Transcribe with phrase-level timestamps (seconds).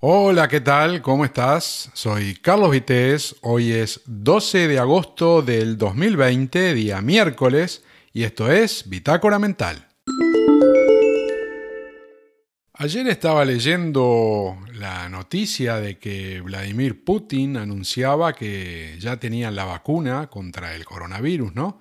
[0.00, 1.00] Hola, ¿qué tal?
[1.00, 1.90] ¿Cómo estás?
[1.94, 3.34] Soy Carlos Vitéz.
[3.40, 9.88] Hoy es 12 de agosto del 2020, día miércoles, y esto es Bitácora Mental.
[12.74, 20.26] Ayer estaba leyendo la noticia de que Vladimir Putin anunciaba que ya tenían la vacuna
[20.26, 21.80] contra el coronavirus, ¿no?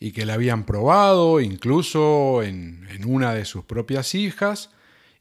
[0.00, 4.70] Y que la habían probado incluso en, en una de sus propias hijas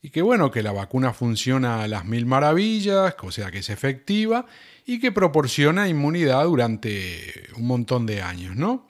[0.04, 3.70] y que bueno, que la vacuna funciona a las mil maravillas, o sea que es
[3.70, 4.46] efectiva
[4.86, 8.86] y que proporciona inmunidad durante un montón de años, ¿no?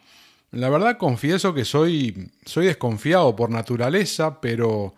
[0.49, 4.95] La verdad confieso que soy, soy desconfiado por naturaleza, pero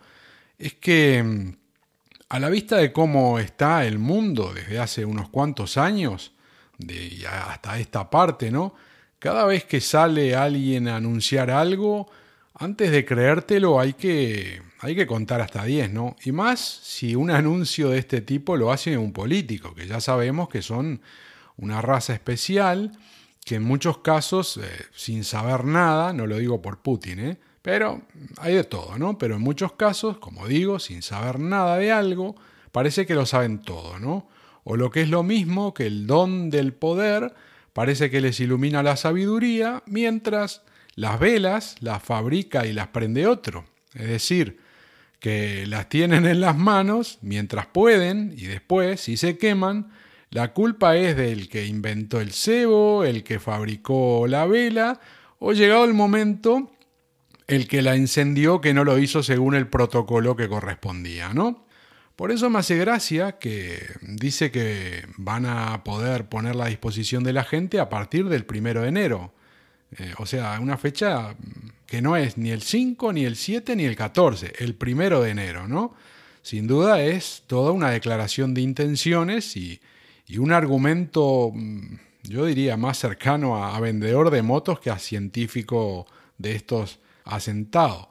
[0.58, 1.54] es que mm,
[2.30, 6.32] a la vista de cómo está el mundo desde hace unos cuantos años,
[6.78, 8.74] de hasta esta parte, ¿no?
[9.18, 12.10] Cada vez que sale alguien a anunciar algo,
[12.58, 16.16] antes de creértelo hay que, hay que contar hasta 10, ¿no?
[16.24, 20.48] Y más si un anuncio de este tipo lo hace un político, que ya sabemos
[20.48, 21.00] que son
[21.56, 22.92] una raza especial,
[23.44, 27.38] que en muchos casos, eh, sin saber nada, no lo digo por Putin, ¿eh?
[27.62, 28.02] pero
[28.38, 29.18] hay de todo, ¿no?
[29.18, 32.36] Pero en muchos casos, como digo, sin saber nada de algo,
[32.72, 34.28] parece que lo saben todo, ¿no?
[34.64, 37.34] O lo que es lo mismo que el don del poder,
[37.72, 40.62] parece que les ilumina la sabiduría, mientras
[40.96, 43.64] las velas las fabrica y las prende otro.
[43.94, 44.58] Es decir,
[45.20, 49.92] que las tienen en las manos mientras pueden y después, si se queman,
[50.30, 55.00] la culpa es del que inventó el cebo, el que fabricó la vela,
[55.38, 56.72] o llegado el momento,
[57.46, 61.66] el que la encendió que no lo hizo según el protocolo que correspondía, ¿no?
[62.16, 67.34] Por eso me hace gracia que dice que van a poder ponerla a disposición de
[67.34, 69.34] la gente a partir del primero de enero.
[69.92, 71.34] Eh, o sea, una fecha
[71.86, 75.30] que no es ni el 5, ni el 7, ni el 14, el primero de
[75.30, 75.94] enero, ¿no?
[76.42, 79.80] Sin duda es toda una declaración de intenciones y,
[80.38, 86.06] un argumento, mm, yo diría, más cercano a, vendedor de motos que a científico
[86.38, 88.08] de estos asentados.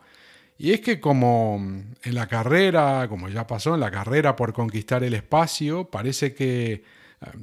[0.57, 1.57] Y es que como
[2.03, 6.83] en la carrera, como ya pasó en la carrera por conquistar el espacio, parece que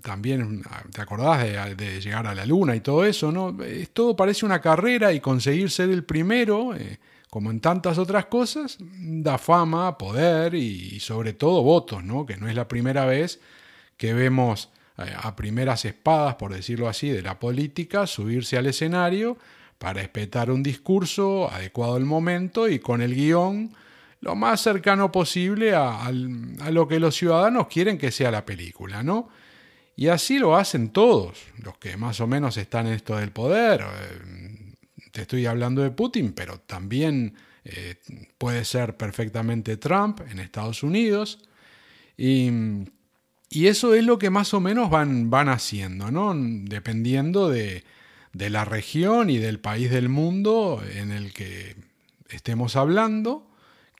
[0.02, 0.62] también
[0.92, 1.42] te acordás
[1.76, 3.56] de, llegar a la luna y todo eso, ¿no?
[3.92, 6.98] todo parece una carrera y conseguir ser el primero, eh,
[7.30, 12.26] como en tantas otras cosas, da fama, poder y, sobre todo votos, ¿no?
[12.26, 13.40] Que no es la primera vez
[13.96, 19.38] que vemos eh, a primeras espadas, por decirlo así, de la política subirse al escenario
[19.78, 23.74] para espetar un discurso adecuado al momento y con el guion
[24.20, 29.02] lo más cercano posible a, a lo que los ciudadanos quieren que sea la película,
[29.02, 29.28] ¿no?
[29.96, 33.82] Y así lo hacen todos, los que más o menos están en esto del poder.
[33.82, 34.74] Eh,
[35.12, 37.96] te estoy hablando de Putin, pero también eh,
[38.38, 41.38] puede ser perfectamente Trump en Estados Unidos.
[42.16, 42.50] Y,
[43.50, 46.32] eso es lo que más o menos van, van haciendo, ¿no?
[46.34, 47.84] Dependiendo de,
[48.32, 51.76] de la región y del país del mundo en el que
[52.30, 53.51] estemos hablando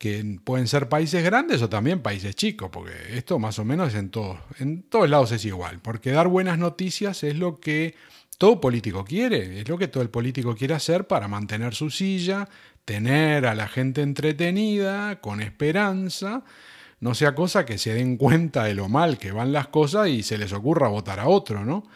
[0.02, 4.10] que pueden ser países grandes o también países chicos, porque esto más o menos en
[4.10, 7.94] todos, en todos lados es igual, porque dar buenas noticias es lo que
[8.36, 12.48] todo político quiere, es lo que todo el político quiere hacer para mantener su silla,
[12.84, 16.42] tener a la gente entretenida, con esperanza,
[16.98, 20.24] no sea cosa que se den cuenta de lo mal que van las cosas y
[20.24, 21.86] se les ocurra votar a otro, ¿no?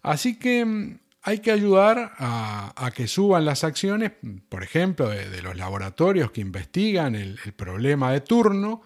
[0.00, 4.12] Así que hay que ayudar a, que suban las acciones,
[4.48, 8.82] por ejemplo, de, los laboratorios que investigan el, problema de turno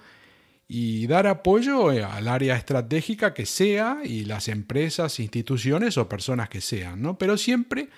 [0.68, 6.50] y dar apoyo eh, al área estratégica que sea y las empresas, instituciones o personas
[6.50, 7.16] que sean, ¿no?
[7.16, 7.88] Pero siempre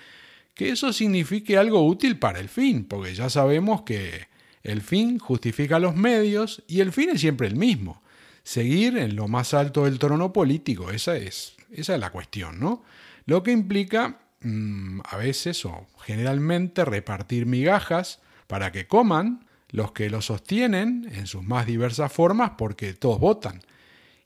[0.53, 4.27] que eso signifique algo útil para el fin, porque ya sabemos que
[4.63, 8.01] el fin justifica los medios y el fin es siempre el mismo,
[8.43, 12.83] seguir en lo más alto del trono político, esa es, esa es la cuestión, ¿no?
[13.25, 20.09] Lo que implica Mm, a veces o generalmente repartir migajas para que coman los que
[20.09, 23.61] lo sostienen en sus más diversas formas porque todos votan.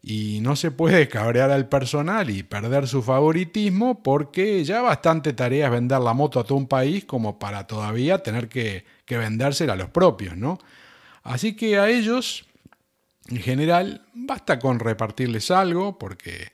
[0.03, 5.65] Y no se puede cabrear al personal y perder su favoritismo porque ya bastante tarea
[5.65, 9.73] es vender la moto a todo un país como para todavía tener que, que vendérsela
[9.73, 10.59] a los propios, ¿no?
[11.23, 12.45] Así que a ellos,
[13.29, 16.51] en general, basta con repartirles algo porque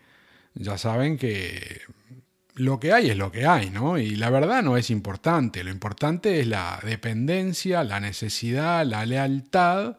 [0.53, 1.81] ya saben que
[2.59, 3.97] lo que hay es lo que hay, ¿no?
[3.97, 9.97] Y la verdad no es importante, lo importante es la dependencia, la necesidad, la lealtad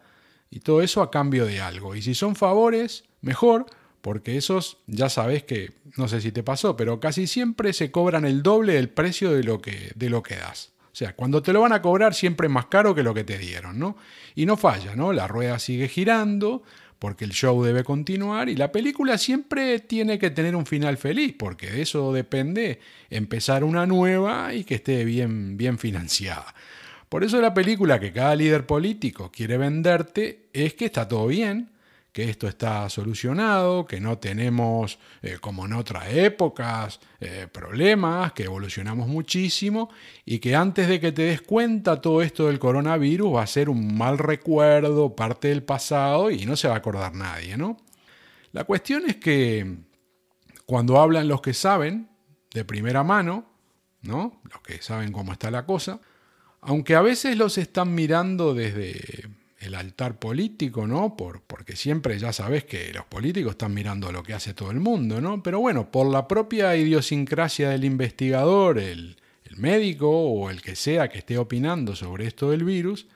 [0.51, 1.95] y todo eso a cambio de algo.
[1.95, 3.67] Y si son favores, mejor,
[4.03, 8.27] porque esos ya sabes que, no sé si te pasó, pero casi siempre se cobran
[8.27, 10.73] el doble del precio de lo que, de lo que das.
[10.93, 13.25] O sea, cuando te lo van a cobrar siempre es más caro que lo que
[13.25, 13.97] te dieron, ¿no?
[14.35, 15.15] Y no falla, ¿no?
[15.15, 16.63] La rueda sigue girando
[17.01, 21.35] porque el show debe continuar y la película siempre tiene que tener un final feliz,
[21.37, 26.55] porque de eso depende empezar una nueva y que esté bien, bien financiada.
[27.09, 31.71] Por eso la película que cada líder político quiere venderte es que está todo bien,
[32.13, 38.45] que esto está solucionado, que no tenemos, eh, como en otras épocas, eh, problemas, que
[38.45, 39.91] evolucionamos muchísimo
[40.25, 43.69] y que antes de que te des cuenta todo esto del coronavirus va a ser
[43.69, 47.77] un mal recuerdo, parte del pasado y no se va a acordar nadie, ¿no?
[48.53, 49.79] La cuestión es que
[50.67, 52.09] cuando hablan los que saben,
[52.53, 53.47] de primera mano,
[54.03, 54.41] ¿no?
[54.51, 56.01] Los que saben cómo está la cosa,
[56.61, 59.29] aunque a veces los están mirando desde
[59.61, 61.17] el altar político, ¿no?
[61.17, 64.81] Por, porque siempre ya sabes que los políticos están mirando lo que hace todo el
[64.81, 65.43] mundo, ¿no?
[65.43, 71.09] Pero bueno, por la propia idiosincrasia del investigador, el, el médico o el que sea
[71.09, 73.07] que esté opinando sobre esto del virus,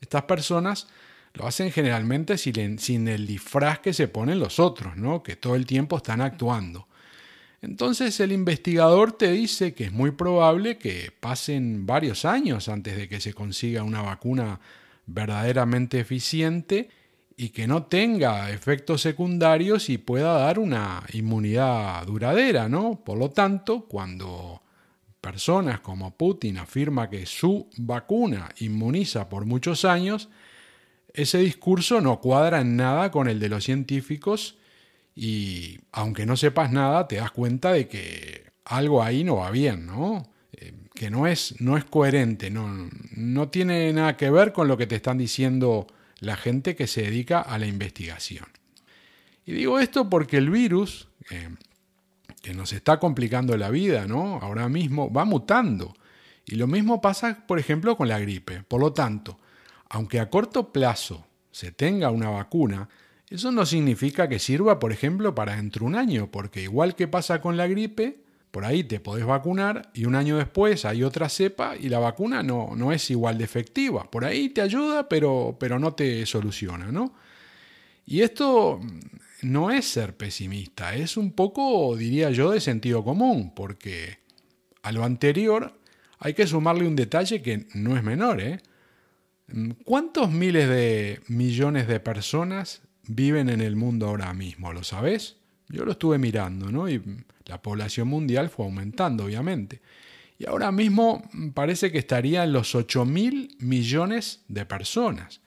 [0.00, 0.88] estas personas
[1.34, 5.22] lo hacen generalmente sin, sin el disfraz que se ponen los otros, ¿no?
[5.22, 6.88] Que todo el tiempo están actuando.
[7.62, 13.06] Entonces el investigador te dice que es muy probable que pasen varios años antes de
[13.06, 14.60] que se consiga una vacuna
[15.12, 16.88] verdaderamente eficiente
[17.36, 23.02] y que no tenga efectos secundarios y pueda dar una inmunidad duradera, ¿no?
[23.04, 24.62] Por lo tanto, cuando
[25.20, 30.28] personas como Putin afirma que su vacuna inmuniza por muchos años,
[31.12, 34.58] ese discurso no cuadra en nada con el de los científicos
[35.14, 39.86] y aunque no sepas nada, te das cuenta de que algo ahí no va bien,
[39.86, 40.29] ¿no?
[41.00, 44.86] Que no es, no es coherente, no, no tiene nada que ver con lo que
[44.86, 45.86] te están diciendo
[46.18, 48.44] la gente que se dedica a la investigación.
[49.46, 51.48] Y digo esto porque el virus, eh,
[52.42, 54.40] que nos está complicando la vida, ¿no?
[54.42, 55.94] Ahora mismo va mutando.
[56.44, 58.62] Y lo mismo pasa, por ejemplo, con la gripe.
[58.62, 59.38] Por lo tanto,
[59.88, 62.90] aunque a corto plazo se tenga una vacuna,
[63.30, 67.08] eso no significa que sirva, por ejemplo, para dentro de un año, porque igual que
[67.08, 68.18] pasa con la gripe,
[68.50, 72.42] por ahí te podés vacunar y un año después hay otra cepa y la vacuna
[72.42, 74.10] no, no es igual de efectiva.
[74.10, 77.14] Por ahí te ayuda, pero, pero no te soluciona, ¿no?
[78.06, 78.80] Y esto
[79.42, 84.18] no es ser pesimista, es un poco, diría yo, de sentido común, porque
[84.82, 85.78] a lo anterior
[86.18, 88.60] hay que sumarle un detalle que no es menor, ¿eh?
[89.84, 94.72] ¿Cuántos miles de millones de personas viven en el mundo ahora mismo?
[94.72, 95.36] ¿Lo sabes?
[95.68, 96.88] Yo lo estuve mirando, ¿no?
[96.88, 97.02] Y
[97.50, 99.80] la población mundial fue aumentando, obviamente.
[100.38, 105.40] Y ahora mismo parece que estaría en los 8 mil millones de personas.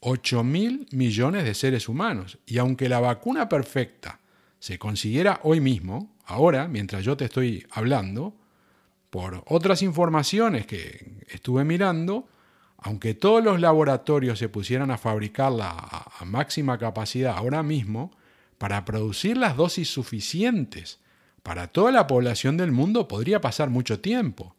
[0.00, 2.38] 8 mil millones de seres humanos.
[2.44, 4.20] Y aunque la vacuna perfecta
[4.58, 8.36] se consiguiera hoy mismo, ahora, mientras yo te estoy hablando,
[9.08, 12.28] por otras informaciones que estuve mirando,
[12.76, 18.10] aunque todos los laboratorios se pusieran a fabricarla a, máxima capacidad ahora mismo,
[18.58, 21.00] para producir las dosis suficientes
[21.46, 24.56] para toda la población del mundo podría pasar mucho tiempo.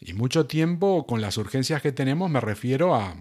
[0.00, 3.14] Y mucho tiempo con las urgencias que tenemos me refiero a,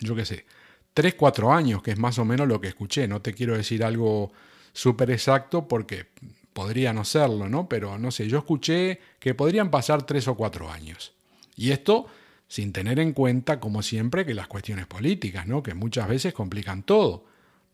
[0.00, 0.44] yo qué sé,
[0.92, 3.08] 3, 4 años, que es más o menos lo que escuché.
[3.08, 4.32] No te quiero decir algo
[4.74, 6.08] súper exacto porque
[6.52, 7.70] podría no serlo, ¿no?
[7.70, 11.14] Pero no sé, yo escuché que podrían pasar 3 o 4 años.
[11.56, 12.06] Y esto
[12.48, 15.62] sin tener en cuenta, como siempre, que las cuestiones políticas, ¿no?
[15.62, 17.24] Que muchas veces complican todo,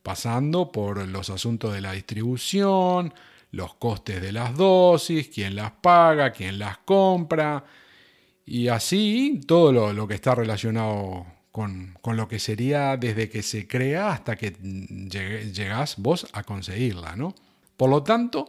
[0.05, 3.13] pasando por los asuntos de la distribución,
[3.57, 7.65] los costes de las dosis, quién las paga, quién las compra,
[8.45, 14.13] y así todo lo, que está relacionado con, lo que sería desde que se crea
[14.13, 17.17] hasta que llegás vos a conseguirla.
[17.17, 17.35] ¿no?
[17.77, 18.47] Por lo tanto,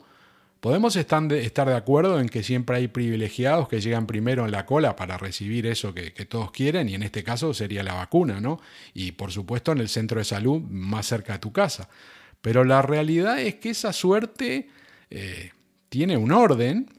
[0.60, 4.96] podemos estar de, acuerdo en que siempre hay privilegiados que llegan primero en la cola
[4.96, 8.60] para recibir eso que, todos quieren, y en este caso sería la vacuna, ¿no?
[8.94, 11.90] Y por supuesto en el centro de salud más cerca de tu casa.
[12.42, 14.70] Pero la realidad es que esa suerte
[15.10, 15.52] eh,
[15.90, 16.90] tiene un orden,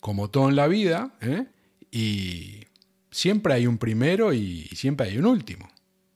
[0.00, 1.46] como todo en la vida, ¿eh?
[1.90, 2.60] y
[3.10, 5.68] siempre hay un primero y siempre hay un último.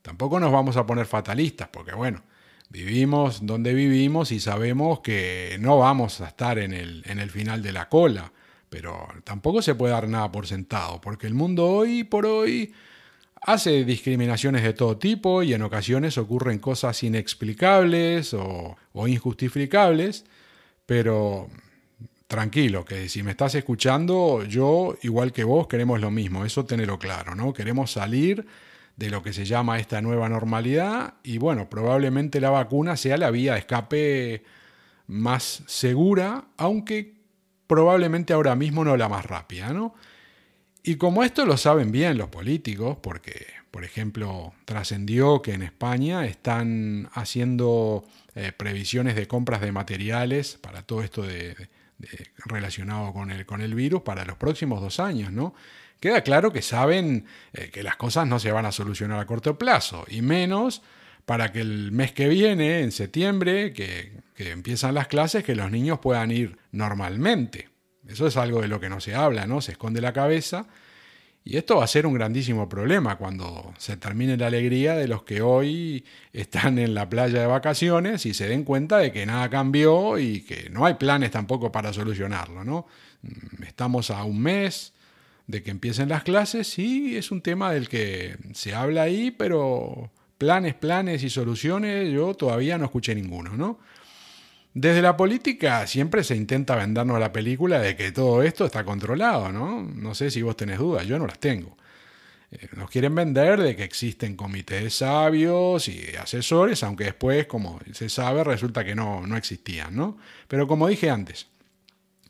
[0.03, 2.23] Tampoco nos vamos a poner fatalistas, porque bueno,
[2.71, 7.63] vivimos donde vivimos y sabemos que no vamos a estar en el, en el final
[7.63, 8.33] de la cola,
[8.69, 12.73] pero tampoco se puede dar nada por sentado, porque el mundo hoy por hoy
[13.43, 20.25] hace discriminaciones de todo tipo y en ocasiones ocurren cosas inexplicables o, o injustificables
[20.91, 21.49] pero
[22.27, 26.99] tranquilo, que si me estás escuchando, yo, igual que vos, queremos lo mismo, eso tenerlo
[26.99, 27.53] claro, ¿no?
[27.53, 28.45] Queremos salir
[28.97, 33.31] de lo que se llama esta nueva normalidad y bueno, probablemente la vacuna sea la
[33.31, 34.43] vía de escape
[35.07, 37.15] más segura, aunque
[37.69, 39.95] probablemente ahora mismo no la más rápida, ¿no?
[40.83, 46.27] Y como esto lo saben bien los políticos, porque Por ejemplo, trascendió que en España
[46.27, 51.69] están haciendo eh, previsiones de compras de materiales para todo esto de,
[52.45, 55.55] relacionado con el, con el virus para los próximos dos años, ¿no?
[56.01, 59.59] Queda claro que saben eh, que las cosas no se van a solucionar a corto
[59.59, 60.83] plazo, y menos
[61.27, 65.71] para que el mes que viene, en septiembre, que, que empiezan las clases, que los
[65.71, 67.69] niños puedan ir normalmente.
[68.09, 69.61] Eso es algo de lo que no se habla, ¿no?
[69.61, 70.67] Se esconde la cabeza
[71.45, 75.23] y esto va a ser un grandísimo problema cuando se termine la alegría de los
[75.23, 79.49] que hoy están en la playa de vacaciones y se den cuenta de que nada
[79.49, 82.63] cambió y que no hay planes tampoco para solucionarlo.
[82.63, 82.87] ¿no?
[83.23, 84.93] Mm, estamos a un mes
[85.47, 90.11] de que empiecen las clases y es un tema del que se habla ahí, pero
[90.37, 93.57] planes, planes y soluciones yo todavía no escuché ninguno.
[93.57, 93.79] ¿no?
[94.73, 99.51] Desde la política siempre se intenta vendernos la película de que todo esto está controlado,
[99.51, 99.83] ¿no?
[99.83, 101.77] No sé si vos tenés dudas, yo no las tengo.
[102.53, 108.09] Eh, nos quieren vender de que existen comités sabios y asesores, aunque después, como se
[108.09, 110.19] sabe, resulta que no, no existían, ¿no?
[110.47, 111.49] Pero como dije antes,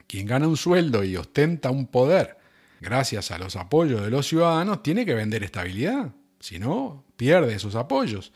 [0.06, 2.38] quien gana un sueldo y ostenta un poder
[2.80, 7.75] gracias a los apoyos de los ciudadanos tiene que vender estabilidad, si no, pierde esos
[7.75, 8.32] apoyos.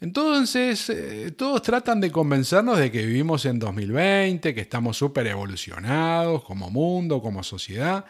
[0.00, 6.42] Entonces, eh, todos tratan de convencernos de que vivimos en 2020, que estamos súper evolucionados
[6.44, 8.06] como mundo, como sociedad.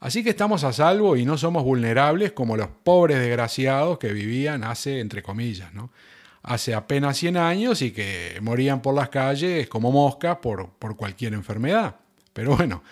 [0.00, 4.64] Así que estamos a salvo y no somos vulnerables como los pobres desgraciados que vivían
[4.64, 5.90] hace, entre comillas, ¿no?
[6.42, 11.96] hace apenas 100 años y que morían por las calles como moscas por, cualquier enfermedad.
[12.32, 12.82] Pero bueno,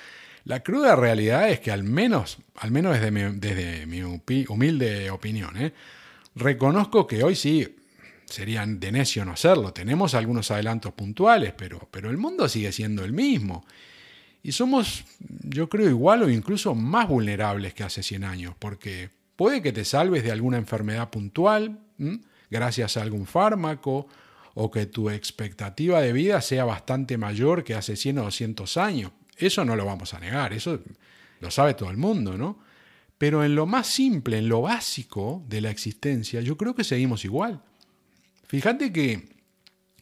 [0.45, 5.57] la cruda realidad es que al menos, al menos desde mi, desde mi humilde opinión,
[5.57, 5.73] ¿eh?
[6.35, 7.77] reconozco que hoy sí
[8.27, 9.73] sería de necio no hacerlo.
[9.73, 13.65] Tenemos algunos adelantos puntuales, pero, pero el mundo sigue siendo el mismo.
[14.43, 19.63] Y somos, yo creo, igual o incluso más vulnerables que hace 100 años, porque puede
[19.63, 21.81] que te salves de alguna enfermedad puntual,
[22.51, 24.07] gracias a algún fármaco,
[24.55, 29.13] o que tu expectativa de vida sea bastante mayor que hace 100 o 200 años.
[29.37, 30.81] Eso no lo vamos a negar, eso
[31.41, 32.59] lo sabe todo el mundo, ¿no?
[33.19, 37.25] Pero en lo más simple, en lo básico de la existencia, yo creo que seguimos
[37.25, 37.63] igual.
[38.49, 39.29] Fíjate que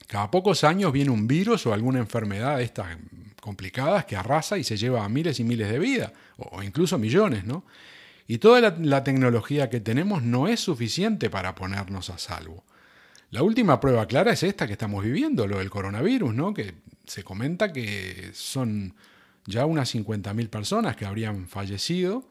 [0.07, 2.97] cada pocos años viene un virus o alguna enfermedad de estas
[3.41, 7.45] complicadas que arrasa y se lleva a miles y miles de vidas, o incluso millones,
[7.45, 7.65] ¿no?
[8.27, 12.65] Y toda la, tecnología que tenemos no es suficiente para ponernos a salvo.
[13.31, 16.55] La última prueba clara es esta que estamos viviendo, lo del coronavirus, ¿no?
[16.55, 16.75] Que
[17.07, 18.95] se comenta que son
[19.47, 22.27] ya unas 50.000 personas que habrían fallecido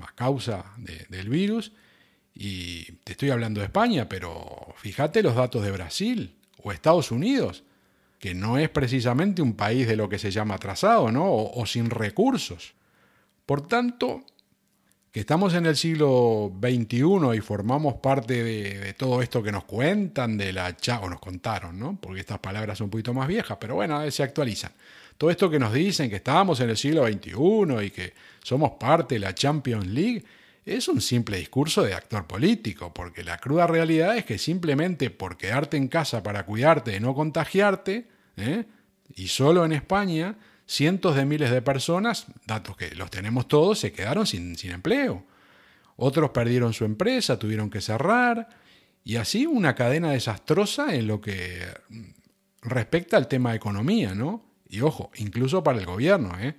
[0.00, 1.72] a causa del virus
[2.34, 7.62] y te estoy hablando de España, pero fíjate los datos de Brasil o Estados Unidos,
[8.18, 11.26] que no es precisamente un país de lo que se llama atrasado, ¿no?
[11.30, 12.74] O, sin recursos.
[13.46, 14.24] Por tanto,
[15.12, 20.36] que estamos en el siglo XXI y formamos parte de, todo esto que nos cuentan,
[20.36, 21.98] de la o nos contaron, ¿no?
[22.00, 24.72] Porque estas palabras son un poquito más viejas, pero bueno, se actualizan.
[25.16, 29.14] Todo esto que nos dicen que estamos en el siglo XXI y que somos parte
[29.14, 30.24] de la Champions League,
[30.66, 35.36] es un simple discurso de actor político, porque la cruda realidad es que simplemente por
[35.36, 38.64] quedarte en casa para cuidarte de no contagiarte, ¿eh?
[39.14, 43.92] y solo en España, cientos de miles de personas, datos que los tenemos todos, se
[43.92, 45.24] quedaron sin, sin empleo.
[45.96, 48.48] Otros perdieron su empresa, tuvieron que cerrar,
[49.04, 51.60] y así una cadena desastrosa en lo que
[52.62, 54.42] respecta al tema de economía, ¿no?
[54.66, 56.56] Y ojo, incluso para el gobierno, ¿eh?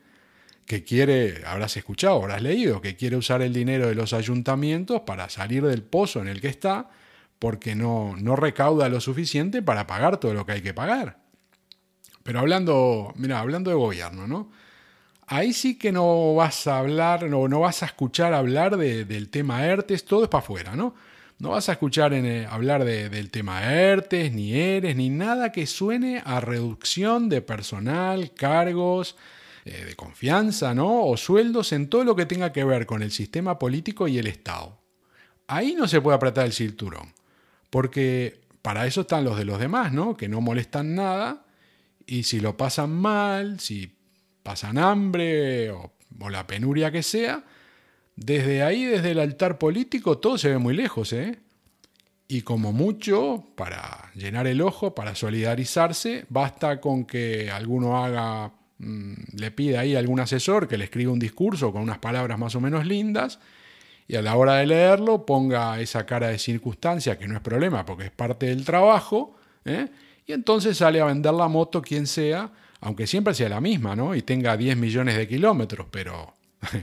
[0.65, 5.29] Que quiere, habrás escuchado, habrás leído, que quiere usar el dinero de los ayuntamientos para
[5.29, 6.89] salir del pozo en el que está,
[7.37, 11.19] porque no, no recauda lo suficiente para pagar todo lo que hay que pagar.
[12.23, 14.49] Pero hablando, mira, hablando de gobierno, ¿no?
[15.27, 19.65] Ahí sí que no vas a hablar, no, no vas a escuchar hablar del tema
[19.65, 20.95] ERTES, todo es para afuera, ¿no?
[21.37, 25.67] No vas a escuchar en, eh, hablar del tema ERTES, ni ERES, ni nada que
[25.67, 29.17] suene a reducción de personal, cargos,
[29.65, 31.07] eh, de confianza, ¿no?
[31.07, 34.27] O sueldos en todo lo que tenga que ver con el sistema político y el
[34.27, 34.79] Estado.
[35.47, 37.13] Ahí no se puede apretar el cinturón,
[37.71, 40.15] porque para eso están los de los demás, ¿no?
[40.15, 41.45] Que no molestan nada
[42.05, 43.91] y si lo pasan mal, si
[44.43, 47.43] pasan hambre o, o la penuria que sea,
[48.15, 51.39] desde ahí, desde el altar político, todo se ve muy lejos, ¿eh?
[52.27, 59.51] Y como mucho, para llenar el ojo, para solidarizarse, basta con que alguno haga le
[59.51, 62.61] pide ahí a algún asesor que le escriba un discurso con unas palabras más o
[62.61, 63.39] menos lindas
[64.07, 67.85] y a la hora de leerlo ponga esa cara de circunstancia que no es problema
[67.85, 69.87] porque es parte del trabajo ¿eh?
[70.27, 72.51] y entonces sale a vender la moto quien sea,
[72.81, 74.13] aunque siempre sea la misma ¿no?
[74.13, 76.33] y tenga 10 millones de kilómetros, pero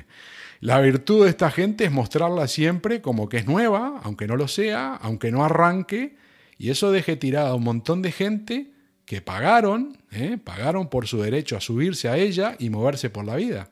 [0.63, 4.47] La virtud de esta gente es mostrarla siempre como que es nueva, aunque no lo
[4.47, 6.15] sea, aunque no arranque,
[6.57, 8.71] y eso deje tirada a un montón de gente
[9.12, 10.38] que pagaron, ¿eh?
[10.42, 13.69] pagaron por su derecho a subirse a ella y moverse por la vida,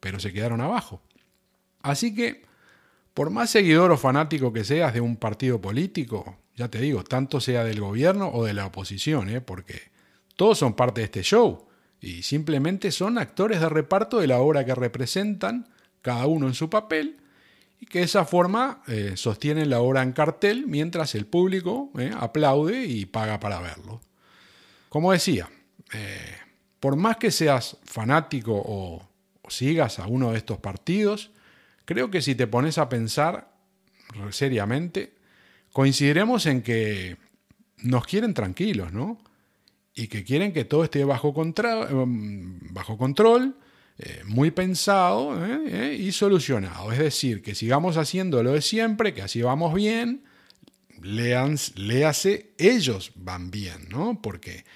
[0.00, 1.00] pero se quedaron abajo.
[1.80, 2.42] Así que,
[3.14, 7.40] por más seguidor o fanático que seas de un partido político, ya te digo, tanto
[7.40, 9.40] sea del gobierno o de la oposición, ¿eh?
[9.40, 9.80] porque
[10.36, 11.68] todos son parte de este show
[11.98, 15.70] y simplemente son actores de reparto de la obra que representan
[16.02, 17.16] cada uno en su papel,
[17.80, 22.12] y que de esa forma eh, sostienen la obra en cartel mientras el público eh,
[22.14, 24.02] aplaude y paga para verlo.
[24.92, 25.48] Como decía,
[25.94, 26.36] eh,
[26.78, 29.08] por más que seas fanático o,
[29.48, 31.30] sigas a uno de estos partidos,
[31.86, 33.54] creo que si te pones a pensar
[34.32, 35.14] seriamente,
[35.72, 37.16] coincidiremos en que
[37.78, 39.16] nos quieren tranquilos, ¿no?
[39.94, 43.56] Y que quieren que todo esté bajo, bajo control,
[43.96, 45.94] eh, muy pensado ¿eh?
[45.94, 46.92] Y solucionado.
[46.92, 50.24] Es decir, que sigamos haciendo lo de siempre, que así vamos bien,
[51.00, 54.20] lean, léase, ellos van bien, ¿no?
[54.20, 54.66] Porque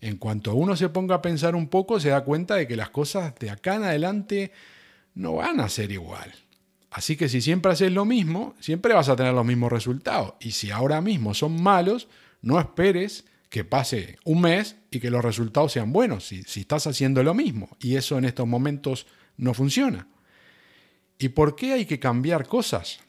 [0.00, 2.90] en cuanto uno se ponga a pensar un poco, se da cuenta de que las
[2.90, 4.52] cosas de acá en adelante
[5.14, 6.32] no van a ser igual.
[6.90, 10.34] Así que si siempre haces lo mismo, siempre vas a tener los mismos resultados.
[10.40, 12.08] Y si ahora mismo son malos,
[12.42, 16.86] no esperes que pase un mes y que los resultados sean buenos, si, si estás
[16.86, 17.76] haciendo lo mismo.
[17.80, 20.08] Y eso en estos momentos no funciona.
[21.18, 23.00] ¿Y por qué hay que cambiar cosas?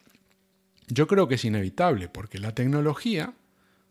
[0.88, 3.34] Yo creo que es inevitable, porque la tecnología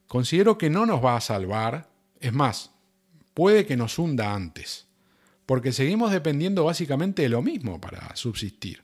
[0.06, 1.88] considero que no nos va a salvar,
[2.20, 2.72] es más,
[3.34, 4.86] puede que nos hunda antes,
[5.46, 8.82] porque seguimos dependiendo básicamente de lo mismo para subsistir.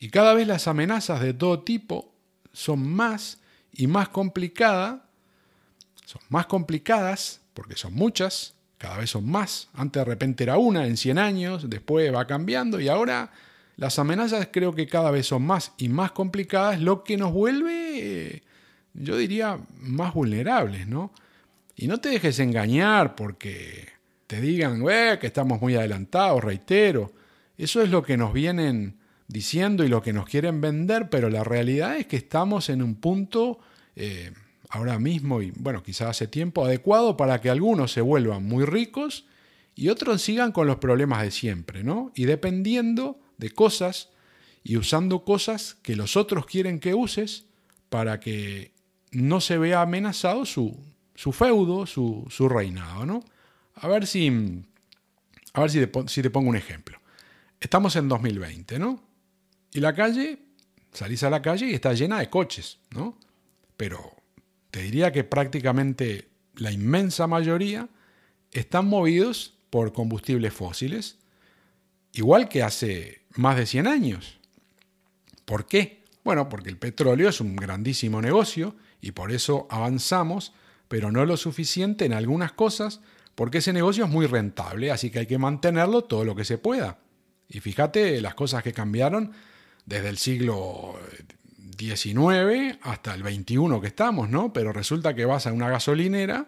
[0.00, 2.14] Y cada vez las amenazas de todo tipo
[2.52, 3.38] son más
[3.72, 5.00] y más complicadas
[6.04, 9.68] son más complicadas, porque son muchas, cada vez son más.
[9.74, 13.32] Antes de repente era una en 100 años, después va cambiando y ahora
[13.76, 18.42] las amenazas creo que cada vez son más y más complicadas, lo que nos vuelve,
[18.92, 21.10] yo diría, más vulnerables, ¿no?
[21.76, 23.88] Y no te dejes engañar porque
[24.26, 24.84] te digan
[25.20, 27.12] que estamos muy adelantados, reitero.
[27.56, 31.44] Eso es lo que nos vienen diciendo y lo que nos quieren vender, pero la
[31.44, 33.58] realidad es que estamos en un punto
[33.96, 34.32] eh,
[34.68, 39.26] ahora mismo y bueno, quizás hace tiempo, adecuado para que algunos se vuelvan muy ricos
[39.74, 42.12] y otros sigan con los problemas de siempre, ¿no?
[42.14, 44.10] Y dependiendo de cosas
[44.62, 47.44] y usando cosas que los otros quieren que uses
[47.88, 48.72] para que
[49.12, 50.76] no se vea amenazado su,
[51.14, 53.24] su feudo, su, su, reinado, ¿no?
[53.76, 54.28] A ver si,
[55.52, 56.98] a ver si te, si te pongo un ejemplo.
[57.60, 59.02] Estamos en 2020, ¿no?
[59.72, 60.38] Y la calle,
[60.92, 63.18] salís a la calle y está llena de coches, ¿no?
[63.76, 64.14] Pero
[64.70, 67.88] te diría que prácticamente la inmensa mayoría
[68.52, 71.18] están movidos por combustibles fósiles,
[72.12, 74.38] igual que hace más de 100 años.
[75.44, 76.04] ¿Por qué?
[76.22, 80.52] Bueno, porque el petróleo es un grandísimo negocio y por eso avanzamos,
[80.88, 83.00] pero no lo suficiente en algunas cosas,
[83.34, 86.58] porque ese negocio es muy rentable, así que hay que mantenerlo todo lo que se
[86.58, 86.98] pueda.
[87.48, 89.32] Y fíjate las cosas que cambiaron
[89.86, 90.98] desde el siglo
[91.76, 94.52] 19 hasta el 21 que estamos, ¿no?
[94.52, 96.46] Pero resulta que vas a una gasolinera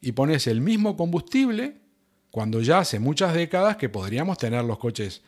[0.00, 1.76] y pones el mismo combustible
[2.30, 5.22] cuando ya hace muchas décadas que podríamos tener los coches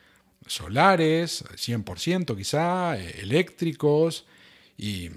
[0.46, 4.26] solares, 100% quizá, eh, eléctricos
[4.76, 5.10] y,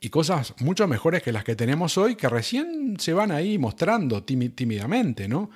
[0.00, 4.22] y, cosas mucho mejores que las que tenemos hoy que recién se van ahí mostrando
[4.22, 5.50] tímidamente, ¿no?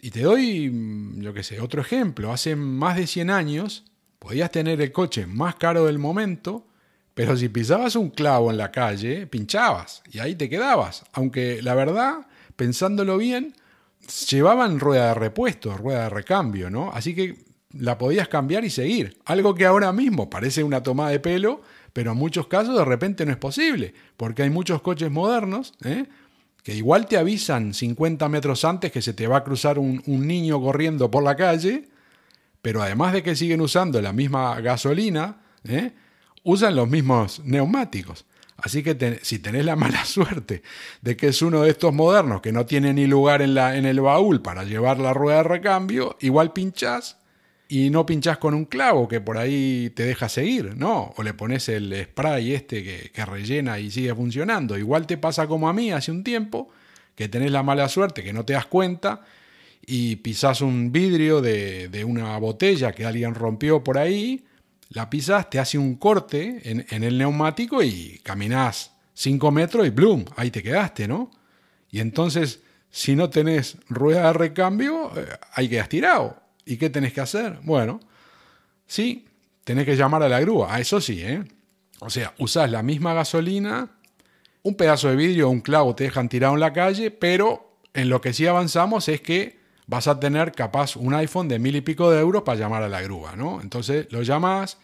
[0.00, 2.32] Y te doy, mm, yo qué sé, otro ejemplo.
[2.32, 3.84] Hace más de 100 años
[4.18, 6.66] podías tener el coche más caro del momento
[7.20, 11.04] pero si pisabas un clavo en la calle, pinchabas y ahí te quedabas.
[11.12, 13.54] Aunque la verdad, pensándolo bien,
[14.30, 16.90] llevaban rueda de repuesto, rueda de recambio, ¿no?
[16.92, 19.18] Así que la podías cambiar y seguir.
[19.26, 21.60] Algo que ahora mismo parece una toma de pelo,
[21.92, 26.06] pero en muchos casos de repente no es posible, porque hay muchos coches modernos ¿eh?
[26.62, 30.26] que igual te avisan 50 metros antes que se te va a cruzar un, un
[30.26, 31.88] niño corriendo por la calle,
[32.62, 35.92] pero además de que siguen usando la misma gasolina, ¿eh?
[36.42, 38.26] usan los mismos neumáticos.
[38.62, 40.62] Así que si tenés la mala suerte
[41.00, 43.86] de que es uno de estos modernos que no tiene ni lugar en, la, en
[43.86, 47.19] el baúl para llevar la rueda de recambio, igual pinchás
[47.70, 51.14] y no pinchás con un clavo que por ahí te deja seguir, ¿no?
[51.16, 54.76] O le pones el spray este que, que rellena y sigue funcionando.
[54.76, 56.68] Igual te pasa como a mí hace un tiempo,
[57.14, 59.22] que tenés la mala suerte, que no te das cuenta
[59.86, 64.44] y pisás un vidrio de, de una botella que alguien rompió por ahí
[64.90, 70.24] la pisas, te hace un corte en, el neumático y caminás 5 metros y ¡blum!
[70.34, 71.30] Ahí te quedaste, ¿no?
[71.92, 76.39] Y entonces, si no tenés rueda de recambio, eh, ahí quedas tirado.
[76.70, 77.58] ¿Y qué tenés que hacer?
[77.64, 77.98] Bueno,
[78.86, 79.26] sí,
[79.64, 80.72] tenés que llamar a la grúa.
[80.72, 81.42] A eso sí, ¿eh?
[81.98, 83.90] O sea, usás la misma gasolina,
[84.62, 88.08] un pedazo de vidrio o un clavo te dejan tirado en la calle, pero en
[88.08, 91.80] lo que sí avanzamos es que vas a tener capaz un iPhone de mil y
[91.80, 93.60] pico de euros para llamar a la grúa, ¿no?
[93.60, 94.78] Entonces lo llamas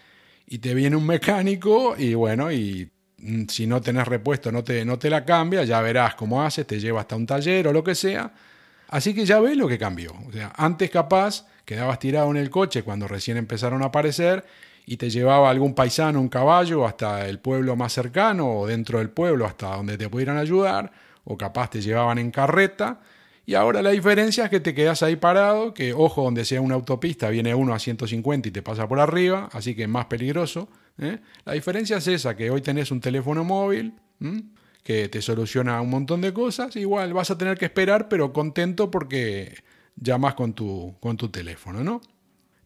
[0.45, 4.85] y te viene un mecánico y bueno, y mm, si no tenés repuesto no te,
[4.85, 7.85] no te la cambia, ya verás cómo haces, te lleva hasta un taller o lo
[7.85, 8.33] que sea.
[8.89, 10.13] Así que ya ves lo que cambió.
[10.29, 14.45] O sea, antes capaz quedabas tirado en el coche cuando recién empezaron a aparecer
[14.87, 19.11] y te llevaba algún paisano, un caballo, hasta el pueblo más cercano o dentro del
[19.11, 20.93] pueblo hasta donde te pudieran ayudar,
[21.25, 23.01] o capaz te llevaban en carreta.
[23.45, 26.77] Y ahora la diferencia es que te quedas ahí parado, que ojo, donde sea una
[26.77, 30.69] autopista viene uno a 150 y te pasa por arriba, así que es más peligroso.
[30.99, 31.19] ¿eh?
[31.45, 33.95] La diferencia es esa, que hoy tenés un teléfono móvil
[34.87, 38.89] que te soluciona un montón de cosas, igual vas a tener que esperar, pero contento
[38.89, 39.65] porque
[39.97, 42.01] llamas con tu, con tu teléfono, ¿no?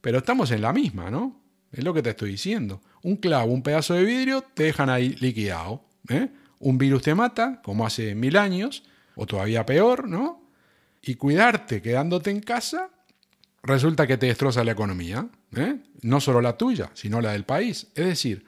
[0.02, 1.40] Pero estamos en la misma, ¿no?
[1.72, 2.82] Es lo que te estoy diciendo.
[3.02, 5.82] Un clavo, un pedazo de vidrio, te dejan ahí liquidado.
[6.10, 6.28] ¿eh?
[6.58, 8.82] Un virus te mata, como hace mil años,
[9.14, 10.42] o todavía peor, ¿no?
[11.00, 12.90] Y cuidarte quedándote en casa,
[13.62, 15.26] resulta que te destroza la economía.
[15.56, 15.78] ¿eh?
[16.02, 17.86] No solo la tuya, sino la del país.
[17.94, 18.44] Es decir,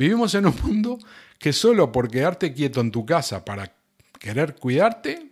[0.00, 0.98] vivimos en un mundo
[1.38, 3.76] que solo por quedarte quieto en tu casa para
[4.18, 5.30] querer cuidarte,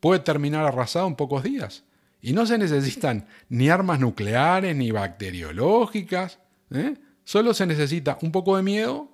[0.00, 1.84] puede terminar arrasado en pocos días.
[2.20, 6.40] Y no se necesitan ni armas nucleares, ni bacteriológicas,
[6.74, 6.94] ¿eh?
[7.24, 9.08] Solo se necesita un poco de miedo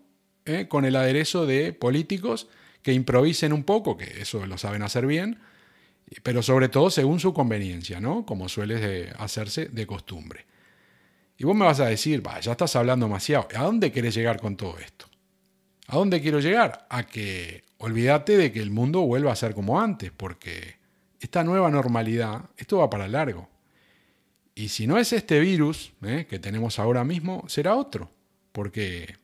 [0.47, 0.67] ¿eh?
[0.67, 2.49] con el aderezo de políticos
[2.83, 5.39] que improvisen un poco, que eso lo saben hacer bien,
[6.23, 8.27] pero sobre todo según su conveniencia, ¿no?
[8.27, 10.47] Como suele hacerse de costumbre.
[11.39, 14.57] Y vos me vas a decir, ya estás hablando demasiado, ¿a dónde querés llegar con
[14.57, 15.07] todo esto?
[15.87, 16.87] ¿A dónde quiero llegar?
[16.91, 20.77] A que olvídate de que el mundo vuelva a ser como antes, porque
[21.21, 23.49] esta nueva normalidad, esto va para largo.
[24.57, 26.27] Y si no es este virus ¿eh?
[26.29, 28.11] que tenemos ahora mismo, será otro,
[28.51, 29.15] porque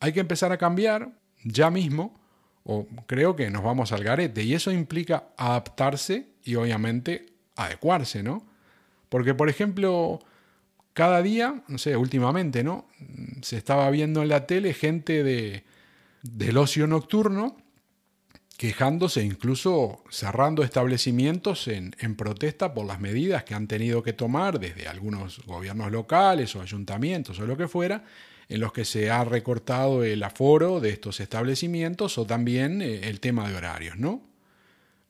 [0.00, 1.12] hay que empezar a cambiar
[1.44, 2.20] ya mismo,
[2.64, 8.44] o creo que nos vamos al garete, y eso implica adaptarse y obviamente adecuarse, ¿no?
[9.08, 10.20] Porque, por ejemplo,
[10.92, 12.86] cada día, no sé, últimamente, ¿no?
[13.42, 15.64] Se estaba viendo en la tele gente de,
[16.22, 17.56] del ocio nocturno
[18.62, 24.86] quejándose, incluso cerrando establecimientos en, protesta por las medidas que han tenido que tomar desde
[24.86, 28.04] algunos gobiernos locales o ayuntamientos o lo que fuera,
[28.48, 33.18] en los que se ha recortado el aforo de estos establecimientos o también eh, el
[33.18, 34.22] tema de horarios, ¿no?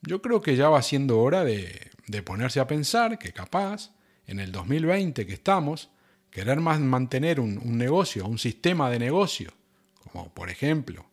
[0.01, 1.91] Yo creo que ya va siendo hora de,
[2.25, 3.91] ponerse a pensar que capaz,
[4.27, 5.89] en el 2020 que estamos,
[6.31, 9.51] querer más mantener un, negocio, un sistema de negocio,
[10.03, 11.05] como por ejemplo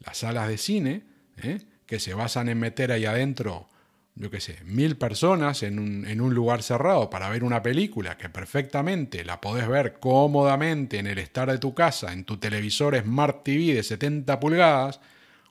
[0.00, 1.02] las salas de cine,
[1.38, 1.60] ¿eh?
[1.86, 3.68] que se basan en meter ahí adentro,
[4.14, 9.24] yo qué sé, mil personas en un, lugar cerrado para ver una película que perfectamente
[9.24, 13.74] la podés ver cómodamente en el estar de tu casa, en tu televisor Smart TV
[13.74, 15.00] de 70 pulgadas,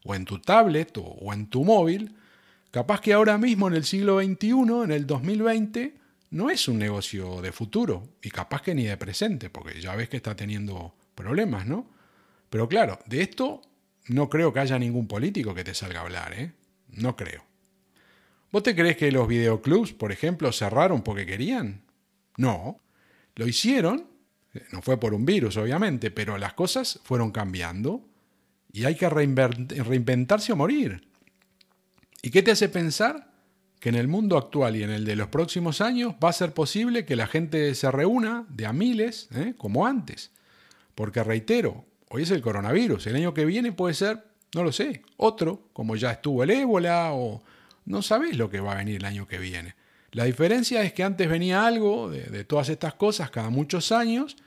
[0.05, 2.15] o en tu tablet o, en tu móvil,
[2.71, 5.95] capaz que ahora mismo en el siglo XXI, en el 2020,
[6.31, 10.09] no es un negocio de futuro, y capaz que ni de presente, porque ya ves
[10.09, 11.89] que está teniendo problemas, ¿no?
[12.49, 13.61] Pero claro, de esto
[14.07, 16.53] no creo que haya ningún político que te salga a hablar, ¿eh?
[16.89, 17.43] No creo.
[18.51, 21.81] ¿Vos te crees que los videoclubs, por ejemplo, cerraron porque querían?
[22.37, 22.79] No.
[23.35, 24.07] Lo hicieron,
[24.71, 28.07] no fue por un virus, obviamente, pero las cosas fueron cambiando
[28.71, 31.07] y hay que reinventarse o morir.
[32.21, 33.34] ¿Y qué te hace pensar
[33.85, 36.53] que en el mundo actual y en el de los próximos años va a ser
[36.53, 39.53] posible que la gente se reúna de a miles, ¿eh?
[39.57, 40.31] como antes?
[40.95, 43.07] Porque reitero, Hoy es el coronavirus.
[43.07, 47.11] El año que viene puede ser, no lo sé, otro, como ya estuvo el ébola
[47.13, 47.43] o
[47.85, 49.75] no sabés lo que va a venir el año que viene.
[50.11, 54.37] La diferencia es que antes venía algo de, todas estas cosas cada muchos años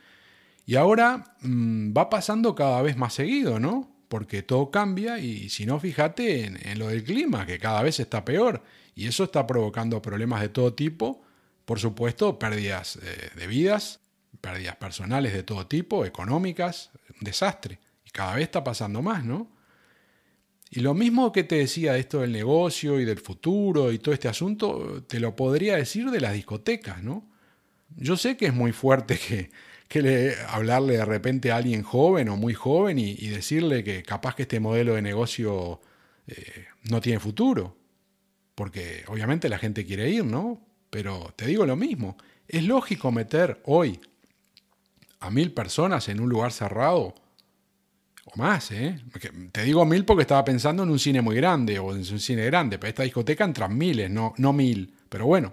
[0.67, 3.91] y ahora mm, va pasando cada vez más seguido, ¿no?
[4.09, 8.25] Porque todo cambia y si no, fíjate en, lo del clima, que cada vez está
[8.25, 8.63] peor
[8.99, 11.23] y eso está provocando problemas de todo tipo,
[11.65, 14.01] por supuesto, pérdidas eh, de vidas,
[14.41, 17.79] pérdidas personales de todo tipo, económicas, un desastre.
[18.05, 19.53] Y cada vez está pasando más, ¿no?
[20.69, 24.27] Y lo mismo que te decía esto del negocio y del futuro y todo este
[24.27, 27.25] asunto, te lo podría decir de las discotecas, ¿no?
[27.95, 29.53] Yo sé que es muy fuerte que,
[29.87, 34.35] que le, hablarle de repente a alguien joven o muy joven y, decirle que capaz
[34.35, 35.81] que este modelo de negocio
[36.27, 37.78] eh, no tiene futuro.
[38.59, 40.61] Porque obviamente la gente quiere ir, ¿no?
[40.91, 42.19] Pero te digo lo mismo,
[42.49, 44.01] es lógico meter hoy
[45.21, 47.15] a mil personas en un lugar cerrado,
[48.25, 49.01] o más, ¿eh?
[49.53, 52.47] Te digo mil porque estaba pensando en un cine muy grande o en un cine
[52.47, 54.93] grande, pero esta discoteca entran miles, no, no mil.
[55.09, 55.53] Pero bueno,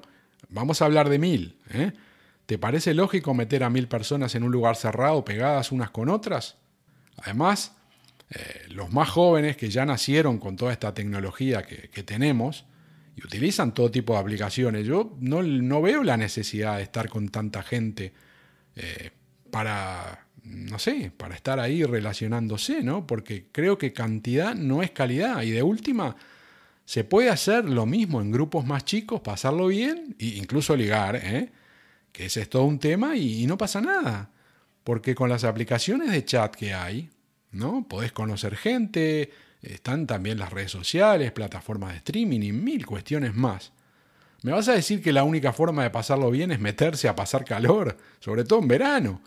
[0.49, 1.59] vamos a hablar de mil.
[1.75, 1.91] ¿eh?
[2.47, 6.55] ¿Te parece lógico meter a mil personas en un lugar cerrado pegadas unas con otras?
[7.17, 7.73] Además,
[8.31, 12.65] eh, los más jóvenes que ya nacieron con toda esta tecnología que, tenemos
[13.15, 17.63] y utilizan todo tipo de aplicaciones, yo no, veo la necesidad de estar con tanta
[17.63, 18.13] gente
[18.75, 19.11] eh,
[19.51, 23.07] para, no sé, para estar ahí relacionándose, ¿no?
[23.07, 26.15] Porque creo que cantidad no es calidad y de última
[26.85, 31.51] se puede hacer lo mismo en grupos más chicos, pasarlo bien e incluso ligar, ¿eh?
[32.11, 34.31] que ese es todo un tema y, no pasa nada.
[34.83, 37.09] Porque con las aplicaciones de chat que hay,
[37.51, 37.87] ¿no?
[37.87, 39.31] Podés conocer gente,
[39.73, 43.71] están también las redes sociales, plataformas de streaming y mil cuestiones más.
[44.43, 47.45] ¿Me vas a decir que la única forma de pasarlo bien es meterse a pasar
[47.45, 49.21] calor, sobre todo en verano,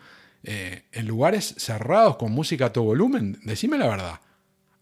[0.44, 3.40] eh, en lugares cerrados con música a todo volumen?
[3.42, 4.20] Decime la verdad.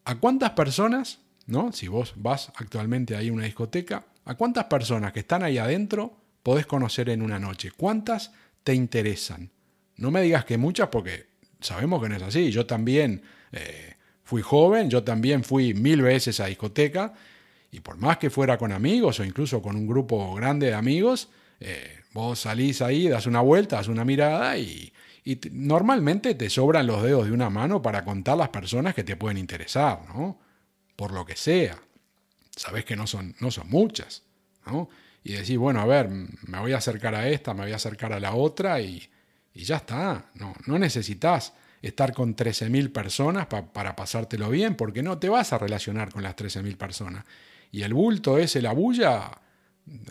[0.05, 1.73] ¿A cuántas personas, ¿no?
[1.73, 6.17] Si vos vas actualmente ahí a una discoteca, ¿a cuántas personas que están ahí adentro
[6.43, 7.71] podés conocer en una noche?
[7.75, 9.51] ¿Cuántas te interesan?
[9.97, 11.29] No me digas que muchas porque
[11.61, 12.51] sabemos que no es así.
[12.51, 13.96] Yo también eh,
[14.27, 17.15] fui joven, yo también fui mil veces a discoteca
[17.71, 21.31] y por más que fuera con amigos o incluso con un grupo grande de amigos,
[21.61, 24.93] eh, vos salís ahí, das una vuelta, das una mirada y,
[25.51, 29.39] normalmente te sobran los dedos de una mano para contar las personas que te pueden
[29.39, 30.39] interesar, ¿no?
[30.95, 31.77] Por lo que sea.
[32.55, 34.23] Sabés que no son, no son muchas,
[34.67, 34.89] ¿no?
[35.25, 38.13] y decís, bueno, a ver, me voy a acercar a esta, me voy a acercar
[38.13, 39.09] a la otra y,
[39.55, 40.27] ya está.
[40.35, 41.53] No, no necesitas
[41.87, 46.37] estar con 13.000 personas para pasártelo bien, porque no te vas a relacionar con las
[46.37, 47.25] 13.000 personas.
[47.73, 49.31] Y el bulto ese, la bulla,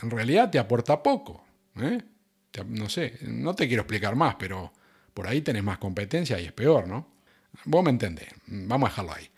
[0.02, 1.44] en realidad te aporta poco.
[1.80, 2.00] ¿eh?
[2.68, 4.72] no sé, no te quiero explicar más, pero
[5.12, 7.08] por ahí tenés más competencia y es peor, ¿no?
[7.64, 9.30] Vos me entendés, vamos a dejarlo ahí.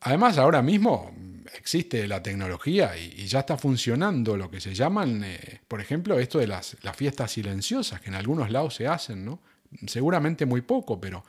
[0.00, 1.12] Además, ahora mismo
[1.54, 6.38] existe la tecnología y, ya está funcionando lo que se llaman, eh, por ejemplo, esto
[6.38, 9.40] de las, fiestas silenciosas, que en algunos lados se hacen, ¿no?
[9.86, 11.24] Seguramente muy poco, pero